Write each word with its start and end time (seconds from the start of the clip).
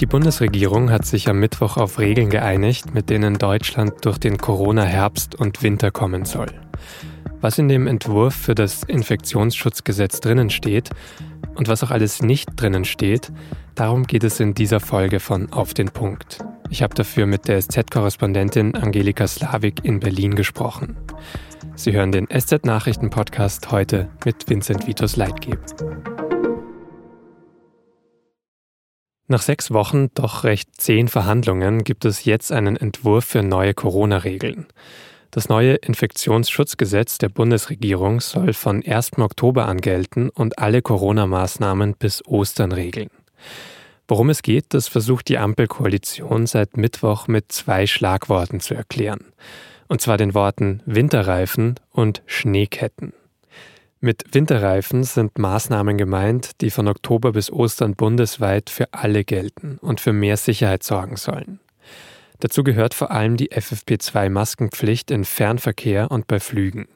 Die 0.00 0.06
Bundesregierung 0.06 0.92
hat 0.92 1.04
sich 1.04 1.28
am 1.28 1.40
Mittwoch 1.40 1.76
auf 1.76 1.98
Regeln 1.98 2.30
geeinigt, 2.30 2.94
mit 2.94 3.10
denen 3.10 3.36
Deutschland 3.36 3.94
durch 4.02 4.18
den 4.18 4.38
Corona-Herbst 4.38 5.34
und 5.34 5.64
Winter 5.64 5.90
kommen 5.90 6.24
soll. 6.24 6.48
Was 7.40 7.58
in 7.58 7.68
dem 7.68 7.88
Entwurf 7.88 8.34
für 8.34 8.54
das 8.54 8.84
Infektionsschutzgesetz 8.84 10.20
drinnen 10.20 10.50
steht 10.50 10.90
und 11.56 11.66
was 11.66 11.82
auch 11.82 11.90
alles 11.90 12.22
nicht 12.22 12.50
drinnen 12.54 12.84
steht, 12.84 13.32
darum 13.74 14.04
geht 14.04 14.22
es 14.22 14.38
in 14.38 14.54
dieser 14.54 14.78
Folge 14.78 15.18
von 15.18 15.52
Auf 15.52 15.74
den 15.74 15.88
Punkt. 15.88 16.38
Ich 16.70 16.82
habe 16.82 16.94
dafür 16.94 17.26
mit 17.26 17.48
der 17.48 17.60
SZ-Korrespondentin 17.60 18.76
Angelika 18.76 19.26
Slavik 19.26 19.84
in 19.84 19.98
Berlin 19.98 20.36
gesprochen. 20.36 20.96
Sie 21.74 21.92
hören 21.92 22.12
den 22.12 22.28
SZ-Nachrichten-Podcast 22.28 23.72
heute 23.72 24.08
mit 24.24 24.48
Vincent 24.48 24.86
Vitus 24.86 25.16
Leitgeb. 25.16 25.58
Nach 29.30 29.42
sechs 29.42 29.70
Wochen, 29.70 30.08
doch 30.14 30.44
recht 30.44 30.80
zehn 30.80 31.06
Verhandlungen 31.06 31.84
gibt 31.84 32.06
es 32.06 32.24
jetzt 32.24 32.50
einen 32.50 32.76
Entwurf 32.76 33.26
für 33.26 33.42
neue 33.42 33.74
Corona-Regeln. 33.74 34.66
Das 35.30 35.50
neue 35.50 35.74
Infektionsschutzgesetz 35.74 37.18
der 37.18 37.28
Bundesregierung 37.28 38.22
soll 38.22 38.54
von 38.54 38.82
1. 38.82 39.18
Oktober 39.18 39.66
an 39.66 39.82
gelten 39.82 40.30
und 40.30 40.58
alle 40.58 40.80
Corona-Maßnahmen 40.80 41.92
bis 41.98 42.26
Ostern 42.26 42.72
regeln. 42.72 43.10
Worum 44.08 44.30
es 44.30 44.40
geht, 44.40 44.64
das 44.70 44.88
versucht 44.88 45.28
die 45.28 45.36
Ampelkoalition 45.36 46.46
seit 46.46 46.78
Mittwoch 46.78 47.28
mit 47.28 47.52
zwei 47.52 47.86
Schlagworten 47.86 48.60
zu 48.60 48.72
erklären. 48.72 49.26
Und 49.88 50.00
zwar 50.00 50.16
den 50.16 50.32
Worten 50.32 50.82
Winterreifen 50.86 51.74
und 51.92 52.22
Schneeketten. 52.24 53.12
Mit 54.00 54.32
Winterreifen 54.32 55.02
sind 55.02 55.38
Maßnahmen 55.38 55.98
gemeint, 55.98 56.60
die 56.60 56.70
von 56.70 56.86
Oktober 56.86 57.32
bis 57.32 57.50
Ostern 57.50 57.96
bundesweit 57.96 58.70
für 58.70 58.92
alle 58.92 59.24
gelten 59.24 59.78
und 59.80 60.00
für 60.00 60.12
mehr 60.12 60.36
Sicherheit 60.36 60.84
sorgen 60.84 61.16
sollen. 61.16 61.58
Dazu 62.38 62.62
gehört 62.62 62.94
vor 62.94 63.10
allem 63.10 63.36
die 63.36 63.50
FFP2-Maskenpflicht 63.50 65.10
in 65.10 65.24
Fernverkehr 65.24 66.12
und 66.12 66.28
bei 66.28 66.38
Flügen. 66.38 66.86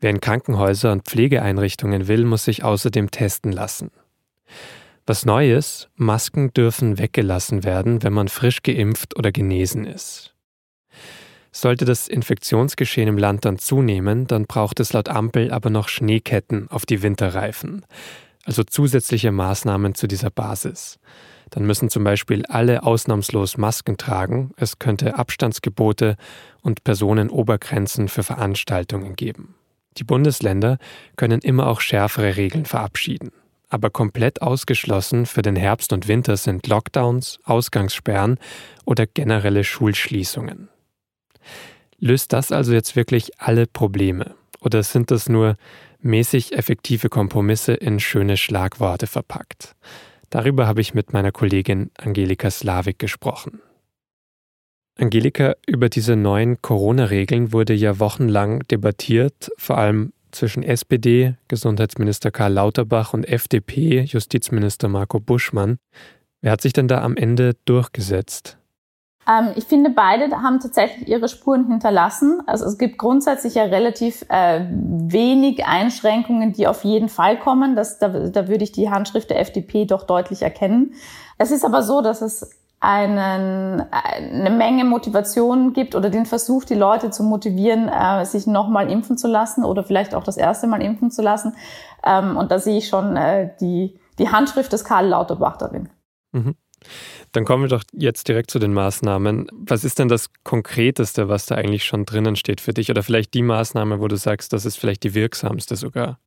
Wer 0.00 0.08
in 0.08 0.20
Krankenhäuser 0.20 0.90
und 0.90 1.04
Pflegeeinrichtungen 1.04 2.08
will, 2.08 2.24
muss 2.24 2.46
sich 2.46 2.64
außerdem 2.64 3.10
testen 3.10 3.52
lassen. 3.52 3.90
Was 5.06 5.26
neu 5.26 5.52
ist, 5.52 5.90
Masken 5.96 6.54
dürfen 6.54 6.98
weggelassen 6.98 7.62
werden, 7.62 8.02
wenn 8.02 8.14
man 8.14 8.28
frisch 8.28 8.62
geimpft 8.62 9.18
oder 9.18 9.32
genesen 9.32 9.84
ist. 9.84 10.31
Sollte 11.52 11.84
das 11.84 12.08
Infektionsgeschehen 12.08 13.08
im 13.08 13.18
Land 13.18 13.44
dann 13.44 13.58
zunehmen, 13.58 14.26
dann 14.26 14.46
braucht 14.46 14.80
es 14.80 14.94
laut 14.94 15.10
Ampel 15.10 15.52
aber 15.52 15.68
noch 15.68 15.88
Schneeketten 15.88 16.70
auf 16.70 16.86
die 16.86 17.02
Winterreifen, 17.02 17.84
also 18.44 18.64
zusätzliche 18.64 19.32
Maßnahmen 19.32 19.94
zu 19.94 20.08
dieser 20.08 20.30
Basis. 20.30 20.98
Dann 21.50 21.66
müssen 21.66 21.90
zum 21.90 22.04
Beispiel 22.04 22.46
alle 22.46 22.82
ausnahmslos 22.82 23.58
Masken 23.58 23.98
tragen, 23.98 24.52
es 24.56 24.78
könnte 24.78 25.18
Abstandsgebote 25.18 26.16
und 26.62 26.82
Personenobergrenzen 26.84 28.08
für 28.08 28.22
Veranstaltungen 28.22 29.14
geben. 29.14 29.54
Die 29.98 30.04
Bundesländer 30.04 30.78
können 31.16 31.40
immer 31.40 31.66
auch 31.66 31.82
schärfere 31.82 32.36
Regeln 32.36 32.64
verabschieden. 32.64 33.30
Aber 33.68 33.90
komplett 33.90 34.40
ausgeschlossen 34.40 35.26
für 35.26 35.42
den 35.42 35.56
Herbst 35.56 35.92
und 35.92 36.08
Winter 36.08 36.38
sind 36.38 36.66
Lockdowns, 36.66 37.38
Ausgangssperren 37.44 38.38
oder 38.84 39.06
generelle 39.06 39.64
Schulschließungen. 39.64 40.71
Löst 42.04 42.32
das 42.32 42.50
also 42.50 42.72
jetzt 42.72 42.96
wirklich 42.96 43.40
alle 43.40 43.68
Probleme? 43.68 44.34
Oder 44.60 44.82
sind 44.82 45.12
das 45.12 45.28
nur 45.28 45.56
mäßig 46.00 46.52
effektive 46.52 47.08
Kompromisse 47.08 47.74
in 47.74 48.00
schöne 48.00 48.36
Schlagworte 48.36 49.06
verpackt? 49.06 49.76
Darüber 50.28 50.66
habe 50.66 50.80
ich 50.80 50.94
mit 50.94 51.12
meiner 51.12 51.30
Kollegin 51.30 51.92
Angelika 51.96 52.50
Slavik 52.50 52.98
gesprochen. 52.98 53.60
Angelika, 54.98 55.54
über 55.64 55.88
diese 55.88 56.16
neuen 56.16 56.60
Corona-Regeln 56.60 57.52
wurde 57.52 57.72
ja 57.72 58.00
wochenlang 58.00 58.66
debattiert, 58.66 59.52
vor 59.56 59.78
allem 59.78 60.12
zwischen 60.32 60.64
SPD, 60.64 61.36
Gesundheitsminister 61.46 62.32
Karl 62.32 62.54
Lauterbach 62.54 63.14
und 63.14 63.28
FDP, 63.28 64.00
Justizminister 64.00 64.88
Marco 64.88 65.20
Buschmann. 65.20 65.78
Wer 66.40 66.50
hat 66.50 66.62
sich 66.62 66.72
denn 66.72 66.88
da 66.88 67.00
am 67.02 67.16
Ende 67.16 67.54
durchgesetzt? 67.64 68.58
Ähm, 69.28 69.52
ich 69.54 69.64
finde, 69.64 69.90
beide 69.90 70.42
haben 70.42 70.60
tatsächlich 70.60 71.08
ihre 71.08 71.28
Spuren 71.28 71.68
hinterlassen. 71.68 72.42
Also 72.46 72.64
es 72.64 72.78
gibt 72.78 72.98
grundsätzlich 72.98 73.54
ja 73.54 73.64
relativ 73.64 74.24
äh, 74.28 74.66
wenig 74.70 75.64
Einschränkungen, 75.64 76.52
die 76.52 76.66
auf 76.66 76.84
jeden 76.84 77.08
Fall 77.08 77.38
kommen. 77.38 77.76
Das, 77.76 77.98
da, 77.98 78.08
da 78.08 78.48
würde 78.48 78.64
ich 78.64 78.72
die 78.72 78.90
Handschrift 78.90 79.30
der 79.30 79.40
FDP 79.40 79.84
doch 79.84 80.04
deutlich 80.04 80.42
erkennen. 80.42 80.94
Es 81.38 81.50
ist 81.50 81.64
aber 81.64 81.82
so, 81.82 82.00
dass 82.00 82.20
es 82.20 82.50
einen, 82.80 83.80
eine 83.92 84.50
Menge 84.50 84.84
Motivation 84.84 85.72
gibt 85.72 85.94
oder 85.94 86.10
den 86.10 86.26
Versuch, 86.26 86.64
die 86.64 86.74
Leute 86.74 87.10
zu 87.10 87.22
motivieren, 87.22 87.88
äh, 87.88 88.24
sich 88.24 88.48
nochmal 88.48 88.90
impfen 88.90 89.16
zu 89.16 89.28
lassen 89.28 89.64
oder 89.64 89.84
vielleicht 89.84 90.16
auch 90.16 90.24
das 90.24 90.36
erste 90.36 90.66
Mal 90.66 90.82
impfen 90.82 91.12
zu 91.12 91.22
lassen. 91.22 91.54
Ähm, 92.04 92.36
und 92.36 92.50
da 92.50 92.58
sehe 92.58 92.78
ich 92.78 92.88
schon 92.88 93.16
äh, 93.16 93.50
die, 93.60 94.00
die 94.18 94.30
Handschrift 94.30 94.72
des 94.72 94.84
Karl 94.84 95.06
Lauterbach 95.06 95.58
darin. 95.58 95.90
Mhm. 96.32 96.56
Dann 97.32 97.44
kommen 97.44 97.64
wir 97.64 97.68
doch 97.68 97.84
jetzt 97.92 98.28
direkt 98.28 98.50
zu 98.50 98.58
den 98.58 98.72
Maßnahmen. 98.72 99.48
Was 99.52 99.84
ist 99.84 99.98
denn 99.98 100.08
das 100.08 100.30
Konkreteste, 100.44 101.28
was 101.28 101.46
da 101.46 101.54
eigentlich 101.56 101.84
schon 101.84 102.04
drinnen 102.04 102.36
steht 102.36 102.60
für 102.60 102.74
dich? 102.74 102.90
Oder 102.90 103.02
vielleicht 103.02 103.34
die 103.34 103.42
Maßnahme, 103.42 104.00
wo 104.00 104.08
du 104.08 104.16
sagst, 104.16 104.52
das 104.52 104.64
ist 104.64 104.76
vielleicht 104.76 105.02
die 105.02 105.14
wirksamste 105.14 105.76
sogar? 105.76 106.18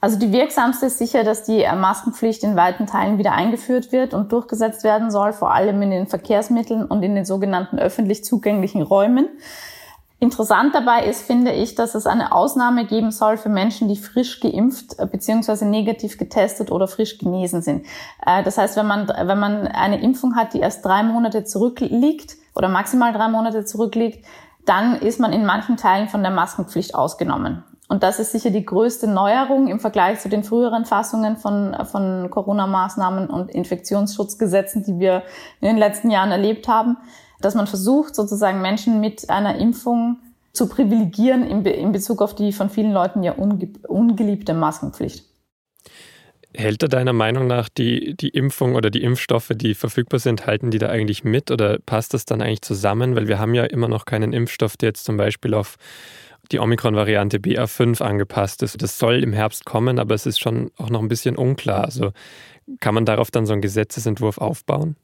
Also 0.00 0.18
die 0.18 0.32
wirksamste 0.32 0.86
ist 0.86 0.98
sicher, 0.98 1.24
dass 1.24 1.44
die 1.44 1.64
Maskenpflicht 1.64 2.44
in 2.44 2.56
weiten 2.56 2.86
Teilen 2.86 3.18
wieder 3.18 3.32
eingeführt 3.32 3.90
wird 3.90 4.14
und 4.14 4.32
durchgesetzt 4.32 4.84
werden 4.84 5.10
soll, 5.10 5.32
vor 5.32 5.52
allem 5.52 5.80
in 5.82 5.90
den 5.90 6.06
Verkehrsmitteln 6.06 6.84
und 6.84 7.02
in 7.02 7.14
den 7.14 7.24
sogenannten 7.24 7.78
öffentlich 7.78 8.24
zugänglichen 8.24 8.82
Räumen. 8.82 9.28
Interessant 10.24 10.74
dabei 10.74 11.04
ist, 11.04 11.20
finde 11.20 11.52
ich, 11.52 11.74
dass 11.74 11.94
es 11.94 12.06
eine 12.06 12.32
Ausnahme 12.32 12.86
geben 12.86 13.10
soll 13.10 13.36
für 13.36 13.50
Menschen, 13.50 13.88
die 13.88 13.96
frisch 13.96 14.40
geimpft 14.40 14.98
äh, 14.98 15.06
bzw. 15.06 15.66
negativ 15.66 16.16
getestet 16.16 16.72
oder 16.72 16.88
frisch 16.88 17.18
genesen 17.18 17.60
sind. 17.60 17.84
Äh, 18.24 18.42
das 18.42 18.56
heißt, 18.56 18.78
wenn 18.78 18.86
man, 18.86 19.06
wenn 19.06 19.38
man 19.38 19.66
eine 19.66 20.00
Impfung 20.00 20.34
hat, 20.34 20.54
die 20.54 20.60
erst 20.60 20.82
drei 20.82 21.02
Monate 21.02 21.44
zurückliegt 21.44 22.36
oder 22.54 22.70
maximal 22.70 23.12
drei 23.12 23.28
Monate 23.28 23.66
zurückliegt, 23.66 24.24
dann 24.64 24.96
ist 24.96 25.20
man 25.20 25.34
in 25.34 25.44
manchen 25.44 25.76
Teilen 25.76 26.08
von 26.08 26.22
der 26.22 26.32
Maskenpflicht 26.32 26.94
ausgenommen. 26.94 27.62
Und 27.90 28.02
das 28.02 28.18
ist 28.18 28.32
sicher 28.32 28.48
die 28.48 28.64
größte 28.64 29.06
Neuerung 29.06 29.68
im 29.68 29.78
Vergleich 29.78 30.20
zu 30.20 30.30
den 30.30 30.42
früheren 30.42 30.86
Fassungen 30.86 31.36
von, 31.36 31.76
von 31.84 32.30
Corona-Maßnahmen 32.30 33.28
und 33.28 33.50
Infektionsschutzgesetzen, 33.50 34.84
die 34.84 34.98
wir 34.98 35.22
in 35.60 35.68
den 35.68 35.76
letzten 35.76 36.10
Jahren 36.10 36.30
erlebt 36.30 36.66
haben 36.66 36.96
dass 37.44 37.54
man 37.54 37.66
versucht, 37.66 38.14
sozusagen 38.14 38.62
Menschen 38.62 39.00
mit 39.00 39.30
einer 39.30 39.58
Impfung 39.58 40.18
zu 40.52 40.68
privilegieren 40.68 41.42
in, 41.42 41.62
Be 41.62 41.70
in 41.70 41.92
Bezug 41.92 42.22
auf 42.22 42.34
die 42.34 42.52
von 42.52 42.70
vielen 42.70 42.92
Leuten 42.92 43.22
ja 43.22 43.32
unge 43.32 43.68
ungeliebte 43.86 44.54
Maskenpflicht. 44.54 45.24
Hält 46.56 46.84
da 46.84 46.86
deiner 46.86 47.12
Meinung 47.12 47.48
nach 47.48 47.68
die, 47.68 48.14
die 48.16 48.28
Impfung 48.28 48.76
oder 48.76 48.88
die 48.88 49.02
Impfstoffe, 49.02 49.50
die 49.56 49.74
verfügbar 49.74 50.20
sind, 50.20 50.46
halten 50.46 50.70
die 50.70 50.78
da 50.78 50.88
eigentlich 50.88 51.24
mit 51.24 51.50
oder 51.50 51.78
passt 51.84 52.14
das 52.14 52.26
dann 52.26 52.40
eigentlich 52.40 52.62
zusammen? 52.62 53.16
Weil 53.16 53.26
wir 53.26 53.40
haben 53.40 53.54
ja 53.54 53.64
immer 53.64 53.88
noch 53.88 54.04
keinen 54.04 54.32
Impfstoff, 54.32 54.76
der 54.76 54.90
jetzt 54.90 55.04
zum 55.04 55.16
Beispiel 55.16 55.54
auf 55.54 55.76
die 56.52 56.60
Omikron-Variante 56.60 57.38
BA5 57.38 58.00
angepasst 58.02 58.62
ist. 58.62 58.80
Das 58.80 58.98
soll 58.98 59.22
im 59.24 59.32
Herbst 59.32 59.64
kommen, 59.64 59.98
aber 59.98 60.14
es 60.14 60.26
ist 60.26 60.38
schon 60.38 60.70
auch 60.76 60.90
noch 60.90 61.00
ein 61.00 61.08
bisschen 61.08 61.36
unklar. 61.36 61.84
Also 61.84 62.12
kann 62.78 62.94
man 62.94 63.04
darauf 63.04 63.32
dann 63.32 63.46
so 63.46 63.52
einen 63.52 63.62
Gesetzesentwurf 63.62 64.38
aufbauen? 64.38 64.96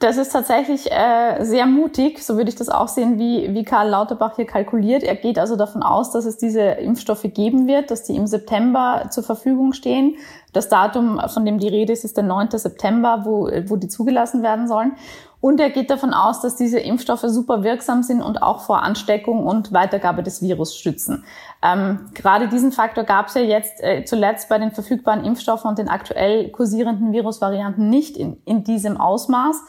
Das 0.00 0.16
ist 0.16 0.32
tatsächlich 0.32 0.90
äh, 0.90 1.44
sehr 1.44 1.66
mutig, 1.66 2.24
so 2.24 2.38
würde 2.38 2.48
ich 2.48 2.56
das 2.56 2.70
auch 2.70 2.88
sehen, 2.88 3.18
wie, 3.18 3.52
wie 3.52 3.64
Karl 3.64 3.90
Lauterbach 3.90 4.36
hier 4.36 4.46
kalkuliert. 4.46 5.02
Er 5.02 5.14
geht 5.14 5.38
also 5.38 5.56
davon 5.56 5.82
aus, 5.82 6.10
dass 6.10 6.24
es 6.24 6.38
diese 6.38 6.62
Impfstoffe 6.62 7.26
geben 7.34 7.66
wird, 7.66 7.90
dass 7.90 8.04
die 8.04 8.16
im 8.16 8.26
September 8.26 9.08
zur 9.10 9.24
Verfügung 9.24 9.74
stehen. 9.74 10.16
Das 10.54 10.70
Datum, 10.70 11.20
von 11.28 11.44
dem 11.44 11.58
die 11.58 11.68
Rede 11.68 11.92
ist, 11.92 12.04
ist 12.04 12.16
der 12.16 12.24
9. 12.24 12.48
September, 12.52 13.26
wo, 13.26 13.50
wo 13.66 13.76
die 13.76 13.88
zugelassen 13.88 14.42
werden 14.42 14.68
sollen. 14.68 14.92
Und 15.40 15.58
er 15.58 15.70
geht 15.70 15.90
davon 15.90 16.12
aus, 16.12 16.42
dass 16.42 16.56
diese 16.56 16.78
Impfstoffe 16.78 17.24
super 17.26 17.62
wirksam 17.62 18.02
sind 18.02 18.20
und 18.20 18.42
auch 18.42 18.60
vor 18.60 18.82
Ansteckung 18.82 19.46
und 19.46 19.72
Weitergabe 19.72 20.22
des 20.22 20.42
Virus 20.42 20.76
schützen. 20.76 21.24
Ähm, 21.62 22.10
gerade 22.14 22.48
diesen 22.48 22.72
Faktor 22.72 23.04
gab 23.04 23.28
es 23.28 23.34
ja 23.34 23.40
jetzt 23.40 23.82
äh, 23.82 24.04
zuletzt 24.04 24.50
bei 24.50 24.58
den 24.58 24.70
verfügbaren 24.70 25.24
Impfstoffen 25.24 25.70
und 25.70 25.78
den 25.78 25.88
aktuell 25.88 26.50
kursierenden 26.50 27.12
Virusvarianten 27.12 27.88
nicht 27.88 28.18
in, 28.18 28.36
in 28.44 28.64
diesem 28.64 28.98
Ausmaß. 28.98 29.62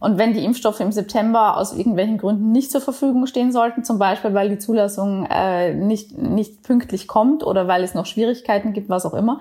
Und 0.00 0.18
wenn 0.18 0.32
die 0.32 0.44
Impfstoffe 0.44 0.80
im 0.80 0.90
September 0.90 1.56
aus 1.56 1.72
irgendwelchen 1.72 2.18
Gründen 2.18 2.50
nicht 2.50 2.72
zur 2.72 2.80
Verfügung 2.80 3.26
stehen 3.26 3.52
sollten, 3.52 3.84
zum 3.84 4.00
Beispiel 4.00 4.34
weil 4.34 4.48
die 4.48 4.58
Zulassung 4.58 5.26
äh, 5.30 5.74
nicht, 5.74 6.18
nicht 6.18 6.64
pünktlich 6.64 7.06
kommt 7.06 7.44
oder 7.46 7.68
weil 7.68 7.84
es 7.84 7.94
noch 7.94 8.06
Schwierigkeiten 8.06 8.72
gibt, 8.72 8.88
was 8.88 9.06
auch 9.06 9.14
immer, 9.14 9.40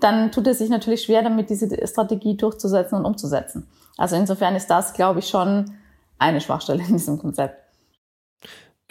dann 0.00 0.32
tut 0.32 0.46
es 0.46 0.58
sich 0.58 0.70
natürlich 0.70 1.02
schwer 1.02 1.22
damit, 1.22 1.50
diese 1.50 1.68
Strategie 1.86 2.36
durchzusetzen 2.36 2.98
und 2.98 3.04
umzusetzen. 3.04 3.66
Also 3.96 4.16
insofern 4.16 4.56
ist 4.56 4.68
das, 4.68 4.92
glaube 4.94 5.20
ich, 5.20 5.28
schon 5.28 5.72
eine 6.18 6.40
Schwachstelle 6.40 6.82
in 6.82 6.92
diesem 6.92 7.18
Konzept. 7.18 7.56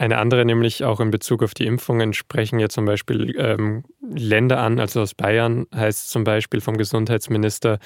Eine 0.00 0.16
andere, 0.16 0.46
nämlich 0.46 0.82
auch 0.82 0.98
in 1.00 1.10
Bezug 1.10 1.42
auf 1.42 1.52
die 1.52 1.66
Impfungen, 1.66 2.14
sprechen 2.14 2.58
ja 2.58 2.70
zum 2.70 2.86
Beispiel 2.86 3.34
ähm, 3.36 3.84
Länder 4.00 4.58
an, 4.58 4.80
also 4.80 5.02
aus 5.02 5.14
Bayern 5.14 5.66
heißt 5.74 6.08
zum 6.08 6.24
Beispiel 6.24 6.62
vom 6.62 6.78
Gesundheitsminister, 6.78 7.78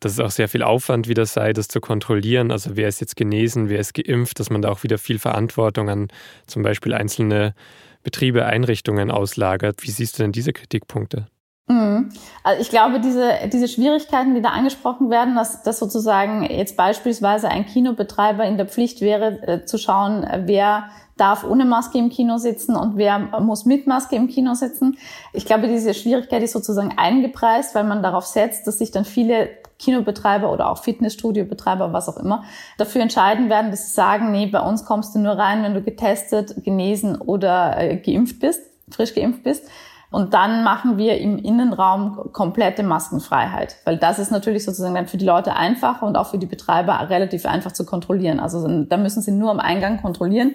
dass 0.00 0.12
es 0.12 0.20
auch 0.20 0.30
sehr 0.30 0.48
viel 0.48 0.62
Aufwand 0.62 1.08
wieder 1.08 1.26
sei, 1.26 1.52
das 1.52 1.68
zu 1.68 1.80
kontrollieren. 1.82 2.52
Also 2.52 2.76
wer 2.76 2.88
ist 2.88 3.02
jetzt 3.02 3.16
genesen, 3.16 3.68
wer 3.68 3.80
ist 3.80 3.92
geimpft, 3.92 4.40
dass 4.40 4.48
man 4.48 4.62
da 4.62 4.70
auch 4.70 4.82
wieder 4.82 4.96
viel 4.96 5.18
Verantwortung 5.18 5.90
an 5.90 6.08
zum 6.46 6.62
Beispiel 6.62 6.94
einzelne 6.94 7.54
Betriebe, 8.02 8.46
Einrichtungen 8.46 9.10
auslagert. 9.10 9.82
Wie 9.82 9.90
siehst 9.90 10.18
du 10.18 10.22
denn 10.22 10.32
diese 10.32 10.54
Kritikpunkte? 10.54 11.26
Mhm. 11.68 12.08
Also 12.42 12.62
ich 12.62 12.70
glaube, 12.70 12.98
diese, 13.00 13.32
diese 13.52 13.68
Schwierigkeiten, 13.68 14.34
die 14.34 14.42
da 14.42 14.50
angesprochen 14.50 15.10
werden, 15.10 15.36
dass, 15.36 15.62
dass 15.62 15.78
sozusagen 15.78 16.42
jetzt 16.44 16.76
beispielsweise 16.76 17.48
ein 17.48 17.66
Kinobetreiber 17.66 18.44
in 18.44 18.56
der 18.56 18.66
Pflicht 18.66 19.00
wäre, 19.00 19.42
äh, 19.46 19.64
zu 19.64 19.78
schauen, 19.78 20.26
wer 20.46 20.88
darf 21.18 21.44
ohne 21.44 21.64
Maske 21.64 21.98
im 21.98 22.10
Kino 22.10 22.38
sitzen 22.38 22.76
und 22.76 22.96
wer 22.96 23.18
muss 23.40 23.64
mit 23.64 23.86
Maske 23.86 24.16
im 24.16 24.28
Kino 24.28 24.54
sitzen. 24.54 24.96
Ich 25.32 25.44
glaube, 25.44 25.66
diese 25.66 25.92
Schwierigkeit 25.92 26.42
ist 26.42 26.52
sozusagen 26.52 26.94
eingepreist, 26.96 27.74
weil 27.74 27.84
man 27.84 28.02
darauf 28.02 28.24
setzt, 28.24 28.66
dass 28.66 28.78
sich 28.78 28.92
dann 28.92 29.04
viele 29.04 29.50
Kinobetreiber 29.78 30.50
oder 30.52 30.70
auch 30.70 30.78
Fitnessstudiobetreiber, 30.78 31.92
was 31.92 32.08
auch 32.08 32.16
immer, 32.16 32.44
dafür 32.78 33.02
entscheiden 33.02 33.48
werden, 33.50 33.70
dass 33.70 33.88
sie 33.88 33.94
sagen, 33.94 34.30
nee, 34.32 34.46
bei 34.46 34.60
uns 34.60 34.84
kommst 34.84 35.14
du 35.14 35.18
nur 35.18 35.32
rein, 35.32 35.62
wenn 35.62 35.74
du 35.74 35.82
getestet, 35.82 36.64
genesen 36.64 37.16
oder 37.16 37.78
äh, 37.78 37.96
geimpft 37.96 38.40
bist, 38.40 38.62
frisch 38.90 39.14
geimpft 39.14 39.42
bist. 39.42 39.68
Und 40.10 40.32
dann 40.32 40.64
machen 40.64 40.96
wir 40.96 41.18
im 41.18 41.36
Innenraum 41.38 42.32
komplette 42.32 42.82
Maskenfreiheit, 42.82 43.76
weil 43.84 43.98
das 43.98 44.18
ist 44.18 44.30
natürlich 44.30 44.64
sozusagen 44.64 44.94
dann 44.94 45.06
für 45.06 45.18
die 45.18 45.26
Leute 45.26 45.54
einfacher 45.54 46.06
und 46.06 46.16
auch 46.16 46.28
für 46.28 46.38
die 46.38 46.46
Betreiber 46.46 47.10
relativ 47.10 47.44
einfach 47.44 47.72
zu 47.72 47.84
kontrollieren. 47.84 48.40
Also 48.40 48.66
da 48.84 48.96
müssen 48.96 49.20
sie 49.20 49.32
nur 49.32 49.50
am 49.50 49.60
Eingang 49.60 50.00
kontrollieren 50.00 50.54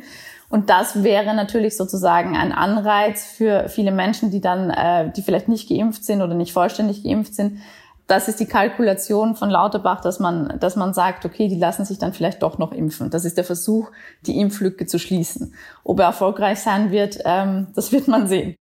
und 0.54 0.70
das 0.70 1.04
wäre 1.04 1.34
natürlich 1.34 1.78
sozusagen 1.78 2.38
ein 2.38 2.52
Anreiz 2.52 3.26
für 3.26 3.70
viele 3.70 3.92
Menschen, 3.92 4.30
die 4.30 4.40
dann, 4.40 4.70
äh, 4.70 5.12
die 5.12 5.24
vielleicht 5.24 5.48
nicht 5.48 5.68
geimpft 5.68 6.06
sind 6.06 6.22
oder 6.22 6.36
nicht 6.36 6.54
vollständig 6.54 7.04
geimpft 7.04 7.34
sind. 7.34 7.58
Das 8.06 8.28
ist 8.28 8.40
die 8.40 8.46
Kalkulation 8.46 9.36
von 9.36 9.50
Lauterbach, 9.50 10.02
dass 10.02 10.20
man, 10.20 10.60
dass 10.60 10.76
man 10.76 10.94
sagt, 10.94 11.26
okay, 11.26 11.48
die 11.48 11.58
lassen 11.58 11.86
sich 11.86 11.98
dann 11.98 12.14
vielleicht 12.14 12.44
doch 12.44 12.60
noch 12.60 12.72
impfen. 12.72 13.10
Das 13.10 13.26
ist 13.26 13.38
der 13.38 13.46
Versuch, 13.46 13.90
die 14.28 14.40
Impflücke 14.40 14.86
zu 14.86 15.00
schließen. 15.00 15.56
Ob 15.84 16.00
er 16.00 16.06
erfolgreich 16.06 16.60
sein 16.60 16.92
wird, 16.92 17.18
ähm, 17.26 17.70
das 17.74 17.92
wird 17.92 18.08
man 18.08 18.28
sehen. 18.28 18.56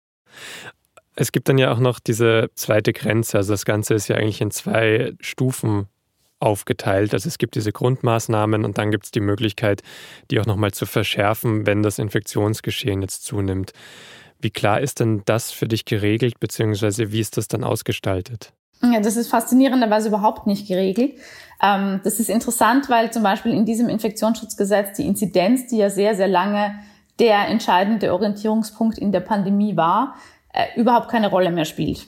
Es 1.14 1.32
gibt 1.32 1.48
dann 1.48 1.58
ja 1.58 1.72
auch 1.72 1.78
noch 1.78 2.00
diese 2.00 2.50
zweite 2.54 2.92
Grenze. 2.92 3.38
Also 3.38 3.52
das 3.52 3.64
Ganze 3.64 3.94
ist 3.94 4.08
ja 4.08 4.16
eigentlich 4.16 4.40
in 4.40 4.50
zwei 4.50 5.12
Stufen 5.20 5.86
aufgeteilt. 6.40 7.14
Also 7.14 7.28
es 7.28 7.38
gibt 7.38 7.54
diese 7.54 7.72
Grundmaßnahmen 7.72 8.64
und 8.64 8.78
dann 8.78 8.90
gibt 8.90 9.04
es 9.04 9.10
die 9.10 9.20
Möglichkeit, 9.20 9.82
die 10.30 10.40
auch 10.40 10.46
nochmal 10.46 10.72
zu 10.72 10.86
verschärfen, 10.86 11.66
wenn 11.66 11.82
das 11.82 11.98
Infektionsgeschehen 11.98 13.00
jetzt 13.00 13.24
zunimmt. 13.24 13.72
Wie 14.40 14.50
klar 14.50 14.80
ist 14.80 14.98
denn 14.98 15.22
das 15.24 15.52
für 15.52 15.68
dich 15.68 15.84
geregelt, 15.84 16.40
beziehungsweise 16.40 17.12
wie 17.12 17.20
ist 17.20 17.36
das 17.36 17.46
dann 17.46 17.62
ausgestaltet? 17.62 18.52
Ja, 18.82 18.98
das 18.98 19.16
ist 19.16 19.28
faszinierenderweise 19.28 20.08
überhaupt 20.08 20.48
nicht 20.48 20.66
geregelt. 20.66 21.14
Ähm, 21.62 22.00
das 22.02 22.18
ist 22.18 22.28
interessant, 22.28 22.90
weil 22.90 23.12
zum 23.12 23.22
Beispiel 23.22 23.52
in 23.52 23.64
diesem 23.64 23.88
Infektionsschutzgesetz 23.88 24.96
die 24.96 25.06
Inzidenz, 25.06 25.68
die 25.68 25.76
ja 25.76 25.88
sehr, 25.88 26.16
sehr 26.16 26.26
lange 26.26 26.74
der 27.20 27.46
entscheidende 27.46 28.12
Orientierungspunkt 28.12 28.98
in 28.98 29.12
der 29.12 29.20
Pandemie 29.20 29.76
war, 29.76 30.16
äh, 30.52 30.78
überhaupt 30.78 31.08
keine 31.08 31.28
Rolle 31.28 31.50
mehr 31.50 31.64
spielt. 31.64 32.06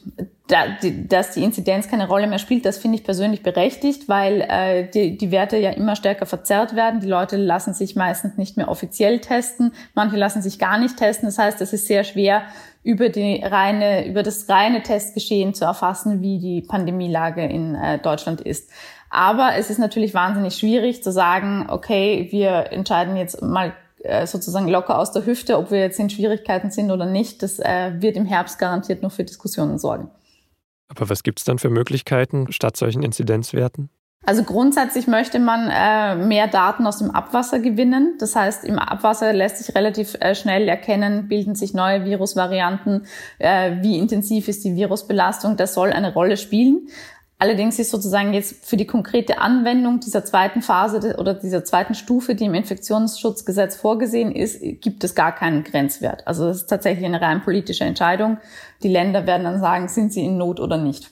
Da, 0.49 0.67
die, 0.82 1.08
dass 1.08 1.31
die 1.31 1.43
Inzidenz 1.43 1.88
keine 1.88 2.06
Rolle 2.06 2.26
mehr 2.26 2.38
spielt, 2.38 2.67
das 2.67 2.76
finde 2.76 2.99
ich 2.99 3.05
persönlich 3.05 3.43
berechtigt, 3.43 4.08
weil 4.08 4.43
äh, 4.43 4.87
die, 4.91 5.17
die 5.17 5.31
Werte 5.31 5.56
ja 5.56 5.70
immer 5.70 5.96
stärker 5.96 6.26
verzerrt 6.26 6.76
werden. 6.76 7.00
Die 7.00 7.08
Leute 7.08 7.38
lassen 7.38 7.73
sich 7.73 7.96
meistens 7.96 8.37
nicht 8.37 8.58
mehr 8.58 8.69
offiziell 8.69 9.20
testen, 9.20 9.73
manche 9.94 10.17
lassen 10.17 10.43
sich 10.43 10.58
gar 10.58 10.76
nicht 10.79 10.99
testen. 10.99 11.26
Das 11.26 11.38
heißt, 11.38 11.62
es 11.62 11.73
ist 11.73 11.87
sehr 11.87 12.05
schwer, 12.05 12.43
über 12.82 13.08
die 13.08 13.43
reine, 13.43 14.06
über 14.06 14.23
das 14.23 14.47
reine 14.50 14.82
Testgeschehen 14.82 15.55
zu 15.55 15.64
erfassen, 15.64 16.20
wie 16.20 16.38
die 16.38 16.61
Pandemielage 16.61 17.47
in 17.47 17.75
äh, 17.75 17.99
Deutschland 17.99 18.43
ist. 18.43 18.70
Aber 19.08 19.52
es 19.56 19.70
ist 19.70 19.79
natürlich 19.79 20.12
wahnsinnig 20.12 20.56
schwierig 20.56 21.02
zu 21.02 21.12
sagen, 21.12 21.67
okay, 21.70 22.29
wir 22.31 22.73
entscheiden 22.73 23.17
jetzt 23.17 23.40
mal 23.40 23.73
äh, 24.05 24.27
sozusagen 24.27 24.69
locker 24.69 24.99
aus 24.99 25.12
der 25.12 25.27
Hüfte, 25.27 25.59
ob 25.59 25.71
wir 25.71 25.81
jetzt 25.81 25.99
in 25.99 26.11
Schwierigkeiten 26.11 26.71
sind 26.71 26.91
oder 26.91 27.06
nicht. 27.06 27.43
Das 27.43 27.59
äh, 27.59 27.93
wird 28.01 28.17
im 28.17 28.27
Herbst 28.27 28.59
garantiert 28.59 29.03
noch 29.03 29.12
für 29.12 29.25
Diskussionen 29.25 29.79
sorgen. 29.79 30.11
Aber 30.89 31.09
was 31.09 31.23
gibt 31.23 31.41
es 31.41 31.45
dann 31.45 31.59
für 31.59 31.71
Möglichkeiten 31.71 32.53
statt 32.53 32.77
solchen 32.77 33.03
Inzidenzwerten? 33.03 33.91
Also 34.27 34.43
grundsätzlich 34.43 35.06
möchte 35.06 35.39
man 35.39 35.69
äh, 35.71 36.17
mehr 36.17 36.49
Daten 36.49 36.87
aus 36.87 36.99
dem 36.99 37.11
Abwasser 37.11 37.59
gewinnen. 37.59 38.15
Das 38.19 38.35
heißt, 38.35 38.65
im 38.65 38.79
Abwasser 38.79 39.35
lässt 39.35 39.59
sich 39.59 39.75
relativ 39.75 40.17
äh, 40.21 40.35
schnell 40.35 40.67
erkennen, 40.67 41.29
bilden 41.29 41.55
sich 41.55 41.75
neue 41.75 42.07
Virusvarianten, 42.07 43.07
äh, 43.39 43.83
wie 43.83 43.99
intensiv 43.99 44.49
ist 44.49 44.65
die 44.65 44.77
Virusbelastung. 44.77 45.59
Das 45.59 45.75
soll 45.75 45.93
eine 45.93 46.15
Rolle 46.15 46.39
spielen. 46.39 46.89
Allerdings 47.44 47.79
ist 47.79 47.91
sozusagen 47.91 48.32
jetzt 48.32 48.64
für 48.64 48.79
die 48.79 48.87
konkrete 48.87 49.37
Anwendung 49.37 50.00
dieser 50.00 50.25
zweiten 50.25 50.62
Phase 50.62 51.14
oder 51.19 51.35
dieser 51.35 51.62
zweiten 51.62 51.94
Stufe, 51.94 52.35
die 52.35 52.46
im 52.46 52.55
Infektionsschutzgesetz 52.55 53.76
vorgesehen 53.76 54.32
ist, 54.32 54.62
gibt 54.81 55.05
es 55.05 55.14
gar 55.14 55.35
keinen 55.35 55.62
Grenzwert. 55.62 56.26
Also 56.26 56.46
das 56.46 56.62
ist 56.62 56.69
tatsächlich 56.69 57.05
eine 57.05 57.20
rein 57.20 57.43
politische 57.43 57.85
Entscheidung. 57.85 58.38
Die 58.82 58.88
Länder 58.88 59.26
werden 59.26 59.44
dann 59.44 59.61
sagen, 59.61 59.88
sind 59.88 60.14
sie 60.14 60.25
in 60.25 60.38
Not 60.38 60.58
oder 60.58 60.79
nicht. 60.79 61.11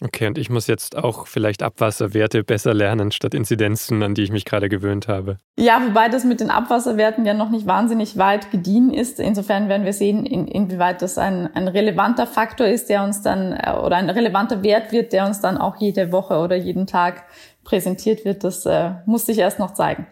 Okay, 0.00 0.28
und 0.28 0.38
ich 0.38 0.48
muss 0.48 0.68
jetzt 0.68 0.96
auch 0.96 1.26
vielleicht 1.26 1.62
Abwasserwerte 1.62 2.44
besser 2.44 2.72
lernen 2.72 3.10
statt 3.10 3.34
Inzidenzen, 3.34 4.02
an 4.04 4.14
die 4.14 4.22
ich 4.22 4.30
mich 4.30 4.44
gerade 4.44 4.68
gewöhnt 4.68 5.08
habe. 5.08 5.38
Ja, 5.58 5.82
wobei 5.84 6.08
das 6.08 6.24
mit 6.24 6.38
den 6.38 6.50
Abwasserwerten 6.50 7.26
ja 7.26 7.34
noch 7.34 7.50
nicht 7.50 7.66
wahnsinnig 7.66 8.16
weit 8.16 8.52
gediehen 8.52 8.92
ist. 8.92 9.18
Insofern 9.18 9.68
werden 9.68 9.84
wir 9.84 9.92
sehen, 9.92 10.24
in, 10.24 10.46
inwieweit 10.46 11.02
das 11.02 11.18
ein, 11.18 11.52
ein 11.54 11.66
relevanter 11.66 12.28
Faktor 12.28 12.68
ist, 12.68 12.88
der 12.88 13.02
uns 13.02 13.22
dann, 13.22 13.52
äh, 13.52 13.72
oder 13.72 13.96
ein 13.96 14.08
relevanter 14.08 14.62
Wert 14.62 14.92
wird, 14.92 15.12
der 15.12 15.26
uns 15.26 15.40
dann 15.40 15.58
auch 15.58 15.76
jede 15.76 16.12
Woche 16.12 16.38
oder 16.38 16.54
jeden 16.54 16.86
Tag 16.86 17.24
präsentiert 17.64 18.24
wird. 18.24 18.44
Das 18.44 18.66
äh, 18.66 18.92
muss 19.04 19.26
sich 19.26 19.38
erst 19.38 19.58
noch 19.58 19.74
zeigen. 19.74 20.06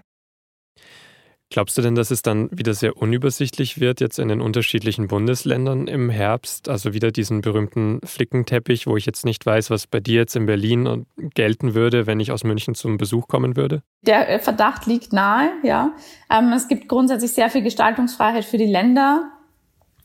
Glaubst 1.48 1.78
du 1.78 1.82
denn, 1.82 1.94
dass 1.94 2.10
es 2.10 2.22
dann 2.22 2.48
wieder 2.50 2.75
sehr 2.75 2.96
unübersichtlich 2.96 3.81
wird 3.81 4.00
jetzt 4.00 4.19
in 4.19 4.28
den 4.28 4.40
unterschiedlichen 4.40 5.06
Bundesländern 5.06 5.87
im 5.87 6.10
Herbst? 6.10 6.69
Also 6.69 6.93
wieder 6.93 7.12
diesen 7.12 7.40
berühmten 7.40 8.00
Flickenteppich, 8.04 8.87
wo 8.87 8.96
ich 8.96 9.06
jetzt 9.06 9.25
nicht 9.25 9.46
weiß, 9.46 9.70
was 9.70 9.87
bei 9.87 10.00
dir 10.00 10.16
jetzt 10.16 10.34
in 10.34 10.46
Berlin 10.46 11.06
gelten 11.34 11.75
würde, 11.75 12.06
wenn 12.06 12.19
ich 12.19 12.32
aus 12.32 12.43
München 12.43 12.75
zum 12.75 12.96
Besuch 12.96 13.28
kommen 13.28 13.56
würde? 13.56 13.82
Der 14.02 14.28
äh, 14.28 14.38
Verdacht 14.40 14.87
liegt 14.87 15.12
nahe, 15.12 15.50
ja. 15.62 15.94
Ähm, 16.31 16.52
es 16.52 16.66
gibt 16.66 16.88
grundsätzlich 16.88 17.32
sehr 17.32 17.48
viel 17.48 17.62
Gestaltungsfreiheit 17.62 18.44
für 18.44 18.58
die 18.58 18.66
Länder. 18.66 19.31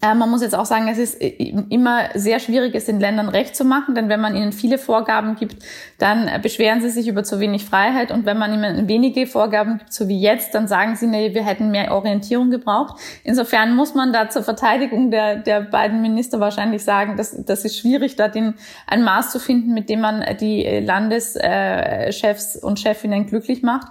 Äh, 0.02 0.16
man 0.16 0.30
muss 0.30 0.42
jetzt 0.42 0.56
auch 0.56 0.66
sagen, 0.66 0.88
es 0.88 0.98
ist 0.98 1.22
äh, 1.22 1.28
immer 1.70 2.10
sehr 2.16 2.40
schwierig, 2.40 2.74
es 2.74 2.86
den 2.86 3.00
Ländern 3.00 3.30
recht 3.30 3.56
zu 3.56 3.64
machen, 3.64 3.94
denn 3.94 4.10
wenn 4.10 4.20
man 4.20 4.36
ihnen 4.36 4.52
viele 4.52 4.80
Vorgaben 4.80 5.36
gibt, 5.36 5.58
dann 6.00 6.28
äh, 6.28 6.40
beschweren 6.42 6.82
sie 6.82 6.90
sich 6.90 7.08
über 7.08 7.24
zu 7.24 7.40
wenig 7.40 7.66
Freiheit 7.66 8.12
und 8.12 8.26
wenn 8.26 8.38
man 8.38 8.52
ihnen 8.52 8.88
wenige 8.88 9.28
Vorgaben 9.28 9.78
gibt, 9.78 9.94
so 9.94 10.08
wie 10.08 10.20
jetzt, 10.20 10.56
dann 10.56 10.68
sagen 10.68 10.96
sie, 10.96 11.06
nee, 11.06 11.36
wir 11.36 11.46
hätten 11.46 11.70
mehr 11.70 11.92
Orientierung 11.92 12.50
gebraucht. 12.50 13.00
Insofern 13.24 13.76
muss 13.76 13.94
man 13.94 14.12
da 14.12 14.30
zur 14.30 14.42
Verteidigung 14.42 15.12
der, 15.12 15.36
der 15.36 15.62
beiden 15.62 16.02
Minister 16.02 16.40
wahrscheinlich 16.40 16.84
sagen, 16.84 17.16
dass 17.16 17.46
das 17.46 17.64
ist 17.64 17.78
schwierig, 17.78 18.16
da 18.16 18.28
den, 18.28 18.56
ein 18.88 19.04
Maß 19.04 19.32
zu 19.32 19.40
finden, 19.40 19.74
mit 19.74 19.90
dem 19.90 20.02
man 20.02 20.26
die 20.40 20.64
Landeschefs 20.84 22.56
und 22.56 22.80
Chefinnen 22.80 23.28
glücklich 23.28 23.62
macht. 23.62 23.88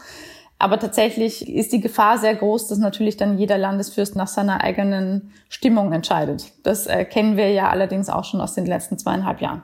Aber 0.61 0.79
tatsächlich 0.79 1.49
ist 1.49 1.73
die 1.73 1.81
Gefahr 1.81 2.19
sehr 2.19 2.35
groß, 2.35 2.69
dass 2.69 2.79
natürlich 2.79 3.17
dann 3.17 3.39
jeder 3.39 3.57
Landesfürst 3.57 4.15
nach 4.15 4.29
seiner 4.29 4.63
eigenen 4.63 5.33
Stimmung 5.49 5.91
entscheidet. 5.93 6.53
Das 6.63 6.87
äh, 6.87 7.07
kennen 7.07 7.39
wir 7.39 7.51
ja 7.51 7.71
allerdings 7.71 8.11
auch 8.11 8.25
schon 8.25 8.43
aus 8.43 8.55
den 8.55 8.67
letzten 8.67 8.99
zweieinhalb 8.99 9.41
Jahren. 9.41 9.63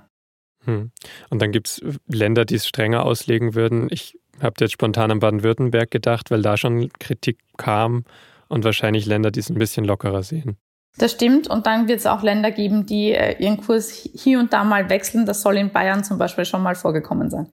Hm. 0.64 0.90
Und 1.28 1.42
dann 1.42 1.52
gibt 1.52 1.68
es 1.68 1.82
Länder, 2.08 2.46
die 2.46 2.54
es 2.54 2.66
strenger 2.66 3.04
auslegen 3.04 3.54
würden. 3.54 3.88
Ich 3.90 4.18
habe 4.40 4.54
jetzt 4.60 4.72
spontan 4.72 5.10
an 5.10 5.18
Baden-Württemberg 5.18 5.90
gedacht, 5.90 6.30
weil 6.30 6.40
da 6.40 6.56
schon 6.56 6.88
Kritik 6.98 7.40
kam 7.58 8.04
und 8.48 8.64
wahrscheinlich 8.64 9.04
Länder, 9.04 9.30
die 9.30 9.40
es 9.40 9.50
ein 9.50 9.58
bisschen 9.58 9.84
lockerer 9.84 10.22
sehen. 10.22 10.56
Das 10.96 11.12
stimmt. 11.12 11.46
Und 11.46 11.66
dann 11.66 11.88
wird 11.88 11.98
es 11.98 12.06
auch 12.06 12.22
Länder 12.22 12.50
geben, 12.50 12.86
die 12.86 13.12
äh, 13.12 13.36
ihren 13.38 13.58
Kurs 13.58 13.90
hier 13.90 14.38
und 14.38 14.54
da 14.54 14.64
mal 14.64 14.88
wechseln. 14.88 15.26
Das 15.26 15.42
soll 15.42 15.58
in 15.58 15.72
Bayern 15.72 16.04
zum 16.04 16.16
Beispiel 16.16 16.46
schon 16.46 16.62
mal 16.62 16.74
vorgekommen 16.74 17.28
sein. 17.28 17.50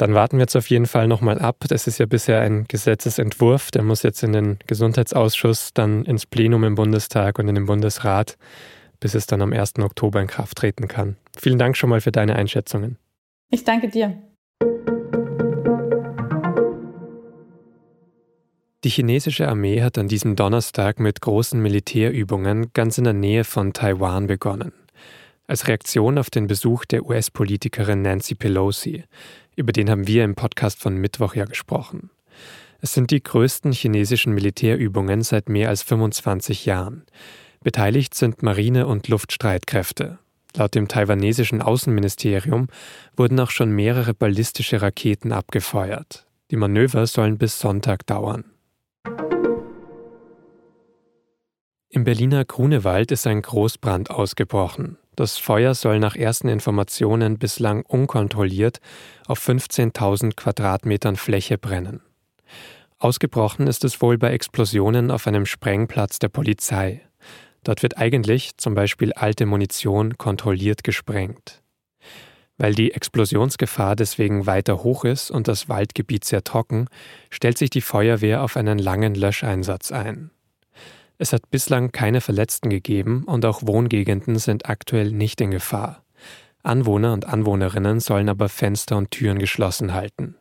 Dann 0.00 0.14
warten 0.14 0.38
wir 0.38 0.44
jetzt 0.44 0.56
auf 0.56 0.70
jeden 0.70 0.86
Fall 0.86 1.06
nochmal 1.08 1.38
ab. 1.38 1.64
Das 1.68 1.86
ist 1.86 1.98
ja 1.98 2.06
bisher 2.06 2.40
ein 2.40 2.64
Gesetzesentwurf. 2.66 3.70
Der 3.70 3.82
muss 3.82 4.02
jetzt 4.02 4.22
in 4.22 4.32
den 4.32 4.58
Gesundheitsausschuss, 4.66 5.74
dann 5.74 6.06
ins 6.06 6.24
Plenum 6.24 6.64
im 6.64 6.74
Bundestag 6.74 7.38
und 7.38 7.48
in 7.48 7.54
den 7.54 7.66
Bundesrat, 7.66 8.38
bis 8.98 9.14
es 9.14 9.26
dann 9.26 9.42
am 9.42 9.52
1. 9.52 9.78
Oktober 9.80 10.22
in 10.22 10.26
Kraft 10.26 10.56
treten 10.56 10.88
kann. 10.88 11.16
Vielen 11.36 11.58
Dank 11.58 11.76
schon 11.76 11.90
mal 11.90 12.00
für 12.00 12.12
deine 12.12 12.34
Einschätzungen. 12.34 12.96
Ich 13.50 13.64
danke 13.64 13.90
dir. 13.90 14.16
Die 18.82 18.88
chinesische 18.88 19.48
Armee 19.48 19.82
hat 19.82 19.98
an 19.98 20.08
diesem 20.08 20.34
Donnerstag 20.34 20.98
mit 20.98 21.20
großen 21.20 21.60
Militärübungen 21.60 22.72
ganz 22.72 22.96
in 22.96 23.04
der 23.04 23.12
Nähe 23.12 23.44
von 23.44 23.74
Taiwan 23.74 24.28
begonnen. 24.28 24.72
Als 25.50 25.66
Reaktion 25.66 26.16
auf 26.16 26.30
den 26.30 26.46
Besuch 26.46 26.84
der 26.84 27.04
US-Politikerin 27.04 28.02
Nancy 28.02 28.36
Pelosi. 28.36 29.02
Über 29.56 29.72
den 29.72 29.90
haben 29.90 30.06
wir 30.06 30.22
im 30.22 30.36
Podcast 30.36 30.78
von 30.78 30.94
Mittwoch 30.94 31.34
ja 31.34 31.44
gesprochen. 31.44 32.10
Es 32.80 32.94
sind 32.94 33.10
die 33.10 33.20
größten 33.20 33.72
chinesischen 33.72 34.32
Militärübungen 34.32 35.22
seit 35.22 35.48
mehr 35.48 35.68
als 35.68 35.82
25 35.82 36.66
Jahren. 36.66 37.02
Beteiligt 37.64 38.14
sind 38.14 38.44
Marine- 38.44 38.86
und 38.86 39.08
Luftstreitkräfte. 39.08 40.20
Laut 40.54 40.76
dem 40.76 40.86
taiwanesischen 40.86 41.62
Außenministerium 41.62 42.68
wurden 43.16 43.40
auch 43.40 43.50
schon 43.50 43.72
mehrere 43.72 44.14
ballistische 44.14 44.80
Raketen 44.82 45.32
abgefeuert. 45.32 46.26
Die 46.52 46.56
Manöver 46.56 47.08
sollen 47.08 47.38
bis 47.38 47.58
Sonntag 47.58 48.06
dauern. 48.06 48.44
Im 51.88 52.04
Berliner 52.04 52.44
Grunewald 52.44 53.10
ist 53.10 53.26
ein 53.26 53.42
Großbrand 53.42 54.10
ausgebrochen. 54.10 54.99
Das 55.16 55.36
Feuer 55.36 55.74
soll 55.74 55.98
nach 55.98 56.16
ersten 56.16 56.48
Informationen 56.48 57.38
bislang 57.38 57.82
unkontrolliert 57.82 58.80
auf 59.26 59.46
15.000 59.46 60.34
Quadratmetern 60.36 61.16
Fläche 61.16 61.58
brennen. 61.58 62.00
Ausgebrochen 62.98 63.66
ist 63.66 63.84
es 63.84 64.02
wohl 64.02 64.18
bei 64.18 64.30
Explosionen 64.30 65.10
auf 65.10 65.26
einem 65.26 65.46
Sprengplatz 65.46 66.18
der 66.18 66.28
Polizei. 66.28 67.00
Dort 67.64 67.82
wird 67.82 67.98
eigentlich 67.98 68.56
zum 68.56 68.74
Beispiel 68.74 69.12
alte 69.12 69.46
Munition 69.46 70.16
kontrolliert 70.18 70.84
gesprengt. 70.84 71.62
Weil 72.58 72.74
die 72.74 72.92
Explosionsgefahr 72.92 73.96
deswegen 73.96 74.46
weiter 74.46 74.82
hoch 74.82 75.04
ist 75.04 75.30
und 75.30 75.48
das 75.48 75.68
Waldgebiet 75.68 76.24
sehr 76.24 76.44
trocken, 76.44 76.88
stellt 77.30 77.56
sich 77.56 77.70
die 77.70 77.80
Feuerwehr 77.80 78.42
auf 78.42 78.56
einen 78.56 78.78
langen 78.78 79.14
Löscheinsatz 79.14 79.92
ein. 79.92 80.30
Es 81.22 81.34
hat 81.34 81.50
bislang 81.50 81.92
keine 81.92 82.22
Verletzten 82.22 82.70
gegeben 82.70 83.24
und 83.24 83.44
auch 83.44 83.60
Wohngegenden 83.66 84.38
sind 84.38 84.70
aktuell 84.70 85.12
nicht 85.12 85.42
in 85.42 85.50
Gefahr. 85.50 86.02
Anwohner 86.62 87.12
und 87.12 87.26
Anwohnerinnen 87.26 88.00
sollen 88.00 88.30
aber 88.30 88.48
Fenster 88.48 88.96
und 88.96 89.10
Türen 89.10 89.38
geschlossen 89.38 89.92
halten. 89.92 90.36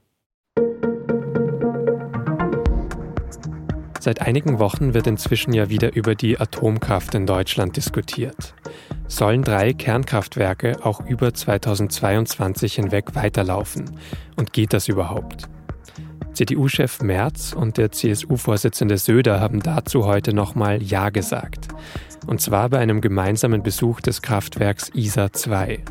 Seit 4.00 4.22
einigen 4.22 4.60
Wochen 4.60 4.94
wird 4.94 5.08
inzwischen 5.08 5.52
ja 5.52 5.70
wieder 5.70 5.98
über 5.98 6.16
die 6.16 6.40
Atomkraft 6.40 7.14
in 7.14 7.26
Deutschland 7.26 7.76
diskutiert. 7.76 8.56
Sollen 9.06 9.42
drei 9.42 9.74
Kernkraftwerke 9.74 10.86
auch 10.86 11.06
über 11.06 11.34
2022 11.34 12.76
hinweg 12.76 13.16
weiterlaufen? 13.16 14.00
Und 14.38 14.54
geht 14.54 14.72
das 14.72 14.88
überhaupt? 14.88 15.50
CDU-Chef 16.40 17.02
Merz 17.02 17.52
und 17.52 17.76
der 17.76 17.92
CSU-Vorsitzende 17.92 18.98
Söder 18.98 19.42
haben 19.42 19.60
dazu 19.60 20.06
heute 20.06 20.34
nochmal 20.34 20.82
Ja 20.82 21.10
gesagt. 21.10 21.68
Und 22.28 22.40
zwar 22.40 22.70
bei 22.70 22.80
einem 22.80 23.02
gemeinsamen 23.02 23.62
Besuch 23.62 24.00
des 24.00 24.22
Kraftwerks 24.22 24.88
ISA 24.94 25.34
2. 25.34 25.84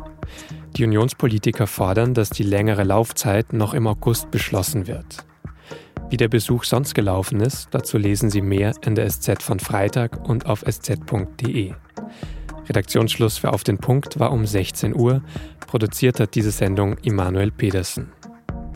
Die 0.75 0.85
Unionspolitiker 0.85 1.67
fordern, 1.67 2.15
dass 2.15 2.31
die 2.31 2.41
längere 2.41 2.83
Laufzeit 2.83 3.53
noch 3.53 3.75
im 3.75 3.85
August 3.85 4.31
beschlossen 4.31 4.87
wird. 4.87 5.23
Wie 6.09 6.17
der 6.17 6.29
Besuch 6.29 6.63
sonst 6.63 6.95
gelaufen 6.95 7.41
ist, 7.41 7.67
dazu 7.69 7.99
lesen 7.99 8.31
Sie 8.31 8.41
mehr 8.41 8.73
in 8.83 8.95
der 8.95 9.07
SZ 9.07 9.43
von 9.43 9.59
Freitag 9.59 10.27
und 10.27 10.47
auf 10.47 10.63
sz.de. 10.65 11.73
Redaktionsschluss 12.67 13.37
für 13.37 13.53
Auf 13.53 13.63
den 13.63 13.77
Punkt 13.77 14.19
war 14.19 14.31
um 14.31 14.47
16 14.47 14.95
Uhr. 14.95 15.21
Produziert 15.67 16.19
hat 16.19 16.33
diese 16.33 16.49
Sendung 16.49 16.97
Immanuel 17.03 17.51
Pedersen. 17.51 18.13